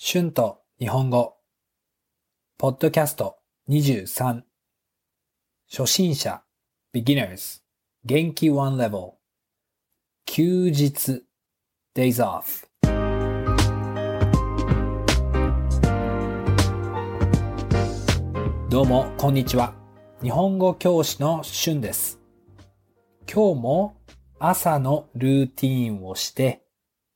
[0.00, 1.38] 春と日本語。
[2.56, 4.42] ポッドキャスト23。
[5.68, 6.44] 初心者
[6.94, 7.62] beginners
[8.04, 9.14] 元気 one level
[10.24, 11.24] 休日。
[11.96, 12.68] days off
[18.70, 19.74] どうもこんにちは。
[20.22, 22.20] 日本語教師の春です。
[23.26, 23.96] 今日も
[24.38, 26.62] 朝のルーティーンをして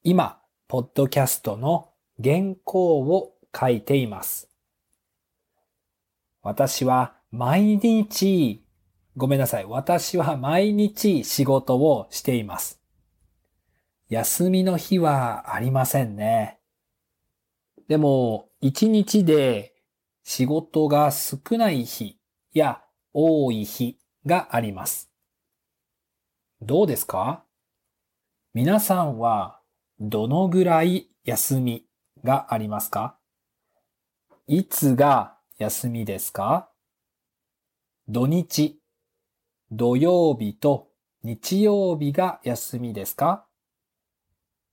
[0.02, 1.91] 今ポッドキャストの
[2.22, 4.48] 原稿を書いています。
[6.42, 8.64] 私は毎日、
[9.16, 9.64] ごめんなさい。
[9.64, 12.80] 私は毎日仕事をしています。
[14.08, 16.58] 休みの日はありませんね。
[17.88, 19.74] でも、一日で
[20.22, 22.18] 仕事が少ない日
[22.52, 22.82] や
[23.12, 25.10] 多い日があります。
[26.60, 27.44] どうですか？
[28.54, 29.60] 皆さんは
[29.98, 31.86] どのぐらい休み
[32.24, 33.16] がありますか？
[34.46, 36.68] いつが休みですか？
[38.08, 38.80] 土日、
[39.70, 40.88] 土曜日と
[41.22, 43.46] 日曜日が休みですか？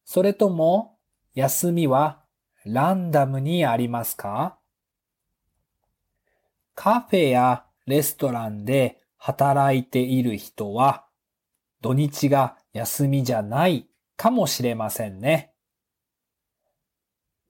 [0.04, 0.98] それとも
[1.36, 2.24] 休みは
[2.66, 4.58] ランダムにありますか？
[6.76, 11.06] カフェやレストランで働いている人は
[11.82, 15.54] 土日が休みじゃないかもしれませんね。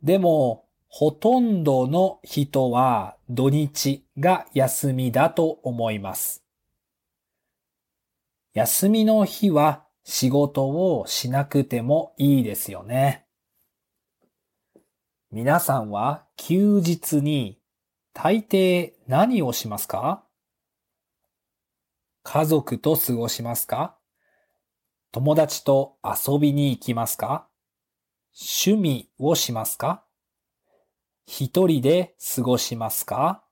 [0.02, 6.44] でも、ほとんどの人は土日が休みだと思います。
[8.54, 13.28] 休みの日は仕事をしなくてもいいですよね。
[15.32, 17.60] 皆さんは休日に
[18.14, 20.24] 大抵何をしますか？
[22.24, 23.98] 家族と過ごしますか？
[25.12, 27.49] 友達と遊びに行きますか？
[28.34, 30.04] 趣味をしますか？
[31.26, 33.44] 一人で過ごしますか？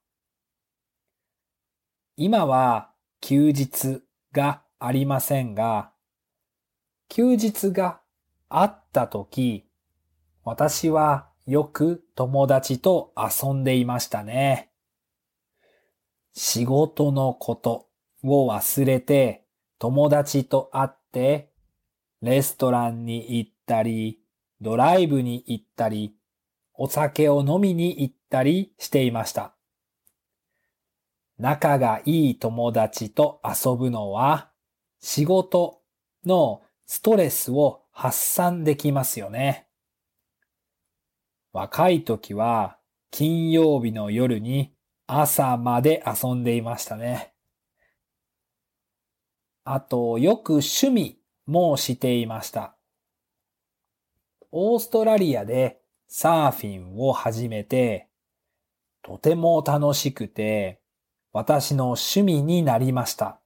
[2.16, 5.92] 今は休日がありませんが、
[7.10, 8.02] 休日が
[8.50, 9.66] あったとき、
[10.44, 14.72] 私はよく友達と遊んでいましたね。
[16.34, 17.88] 仕事のこと
[18.24, 19.46] を忘れて
[19.80, 21.52] 友達と会って
[22.22, 24.20] レストランに行ったり
[24.62, 26.16] ドライブに行ったり、
[26.74, 29.54] お酒を飲みに行ったりしていました。
[31.38, 34.50] 仲がいい友達と遊ぶのは
[35.00, 35.82] 仕事
[36.26, 39.68] のストレスを発散できますよね。
[41.54, 42.78] 若い時は
[43.12, 44.74] 金曜日の夜に
[45.08, 47.34] 朝まで遊んでいましたね。
[49.64, 52.77] あと、よく趣味もしていました。
[54.60, 58.08] オーストラリアでサーフィンを始めて、
[59.04, 60.82] とても楽しくて、
[61.32, 63.40] 私の趣味になりました。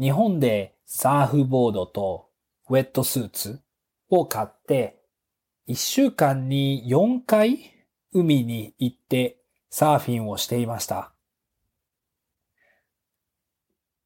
[0.00, 2.28] 日本でサーフボードと
[2.68, 3.60] ウェットスーツ
[4.08, 5.00] を買って、
[5.68, 7.70] 一週間に4回
[8.12, 9.38] 海に行って
[9.70, 11.12] サーフィンをしていました。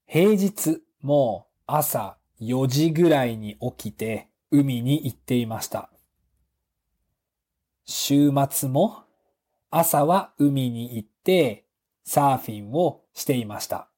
[0.04, 5.91] 平日も朝4時ぐらいに起きて海に行っていました。
[7.84, 9.03] 週末も
[9.70, 11.66] 朝は海に行って
[12.04, 13.88] サーフィンをしていました。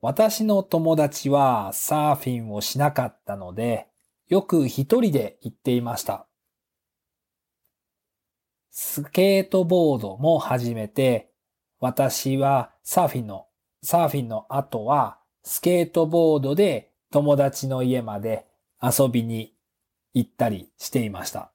[0.00, 3.88] 私の友達はサーフィンをしなかったので、
[4.28, 6.26] よく一人で行っていました。
[8.70, 11.32] スケートボードも始めて、
[11.80, 13.46] 私はサーフィンの、
[13.82, 18.46] サーフィンの後はスケートボードで友達の家まで
[18.82, 19.52] 遊びに
[20.14, 21.50] 行ったりしていました。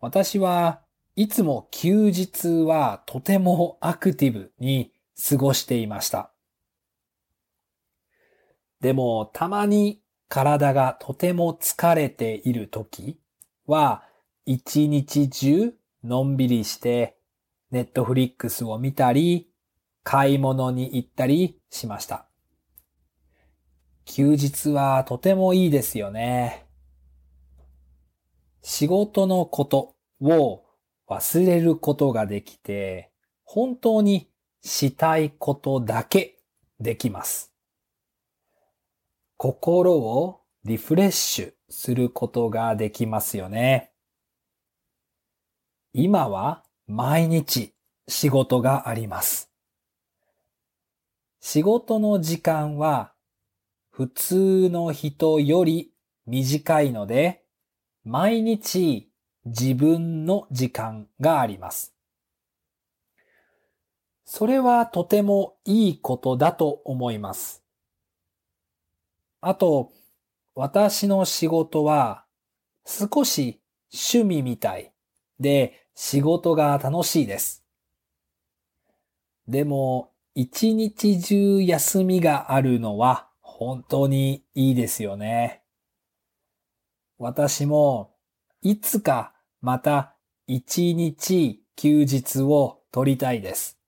[0.00, 0.82] 私は
[1.16, 4.92] いつも休日はとてもアクティブに
[5.28, 6.30] 過ごしていました。
[8.80, 13.18] でもたまに体がとても疲れている時
[13.66, 14.02] は
[14.44, 15.72] 一日中
[16.02, 17.16] のんびりして
[17.70, 19.48] ネットフリックスを見たり
[20.02, 22.26] 買い物に行ったりしました。
[24.04, 26.66] 休日はとてもいいですよね。
[28.62, 30.64] 仕事のことを
[31.08, 33.10] 忘れることができて、
[33.44, 34.28] 本当に
[34.62, 36.38] したいことだけ
[36.80, 37.52] できます。
[39.36, 43.92] 心をリフレッシュすることができますよね。
[45.92, 47.74] 今は毎日
[48.08, 49.50] 仕事があります。
[51.40, 53.13] 仕事の時間は
[53.96, 55.92] 普通の人より
[56.26, 57.44] 短いので、
[58.02, 59.08] 毎日
[59.44, 61.94] 自分の時間があります。
[64.24, 67.62] それはとてもいいことだと思います。
[69.40, 69.92] あと、
[70.56, 72.24] 私の仕事は
[72.84, 73.60] 少し
[73.92, 74.92] 趣味みたい
[75.38, 77.64] で仕事が楽しいです。
[79.46, 85.62] でも、一日中休みがあるのは本当にいいですよね。
[87.18, 88.16] 私も
[88.62, 90.16] いつかまた
[90.48, 93.78] 一日休日を取りたいです。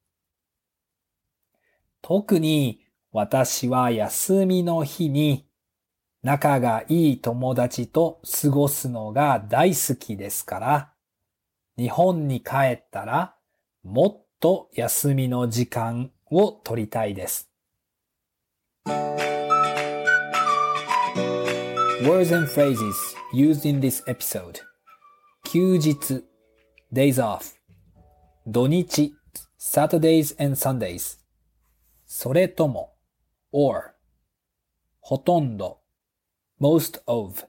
[2.01, 5.49] 特に私は休みの日に
[6.23, 10.93] 仲がいい友達と過ごすのが大好きですから、
[11.77, 13.35] 日本に帰ったら
[13.83, 17.51] もっと休みの時間を取りたいです。
[22.07, 24.61] Words and phrases used in this episode
[25.43, 26.25] 休日
[26.93, 27.57] days off
[28.47, 29.13] 土日
[29.59, 31.19] Saturdays and Sundays
[32.07, 32.95] それとも
[33.51, 33.95] or
[35.01, 35.81] ほとんど
[36.61, 37.49] most of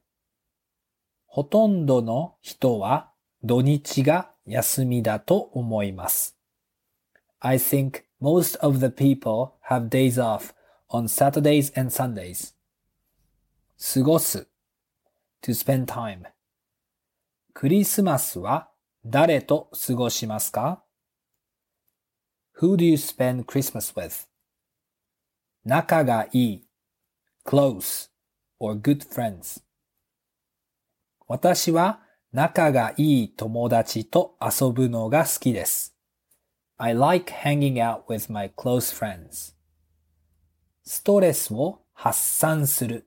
[1.28, 3.12] ほとんどの人は
[3.44, 6.36] 土日が休みだと思います。
[7.40, 10.56] I think most of the people have days off
[10.90, 12.57] on Saturdays and Sundays.
[13.94, 14.50] 過ごす
[15.42, 16.24] to spend time
[17.54, 18.70] クリスマスは
[19.06, 20.84] 誰と過ごしますか
[22.60, 24.28] ?Who do you spend Christmas with?
[25.64, 26.68] 仲がいい
[27.46, 28.10] close
[28.60, 29.62] or good friends
[31.26, 32.02] 私は
[32.34, 35.96] 仲がいい友達と遊ぶのが好きです。
[36.78, 39.56] I like hanging out with my close friends.
[40.84, 43.07] ストレスを発散する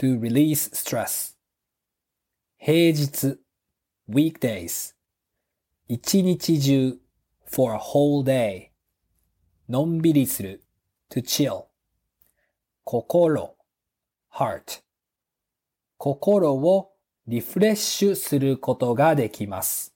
[0.00, 1.34] to release stress.
[2.56, 3.38] 平日
[4.08, 4.94] weekdays
[5.88, 6.98] 一日中
[7.44, 8.70] for a whole day
[9.68, 10.62] のんびりする
[11.10, 11.66] to chill
[12.84, 13.54] 心
[14.32, 14.80] heart
[15.98, 16.92] 心を
[17.26, 19.94] リフレッシュすることができます。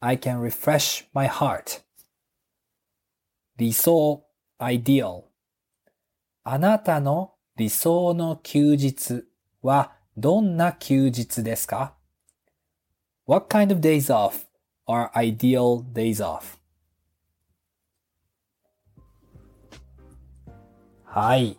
[0.00, 1.82] I can refresh my heart
[3.58, 4.24] 理想
[4.58, 5.24] ideal
[6.44, 9.26] あなたの理想の休日
[9.64, 11.94] はどんな休日ですか
[13.26, 14.46] ?What kind of days off
[14.86, 16.58] are ideal days off?
[21.04, 21.58] はい、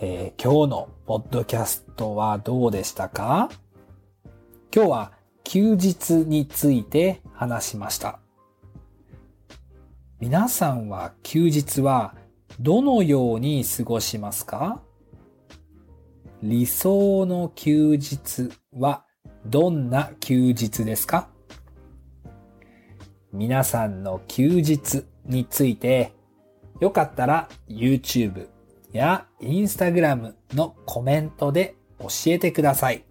[0.00, 3.50] えー、今日のポッドキャストはどうでしたか？
[4.74, 5.12] 今日は
[5.42, 8.20] 休日について話しました。
[10.20, 12.14] 皆さんは休日は
[12.60, 14.80] どのように過ごしますか？
[16.42, 19.04] 理想の休日は
[19.46, 21.28] どんな休日ですか
[23.32, 26.12] 皆さんの休日について
[26.80, 28.48] よかったら YouTube
[28.92, 33.04] や Instagram のコメントで教えてください。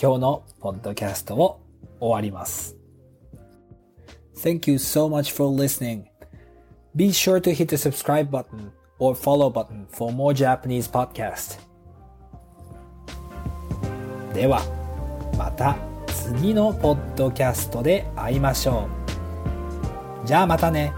[0.00, 1.62] 今日のポッドキャストを
[1.98, 2.76] 終わります。
[4.36, 6.04] Thank you so much for listening.
[6.94, 8.70] Be sure to hit the subscribe button
[9.00, 11.58] or follow button for more Japanese podcast.
[14.32, 14.62] では、
[15.36, 18.88] また次のポッドキャストで会いましょ
[20.24, 20.26] う。
[20.26, 20.92] じゃあまたね。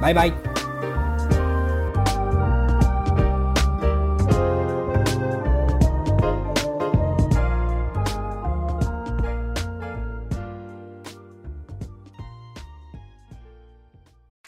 [0.00, 0.47] バイバイ。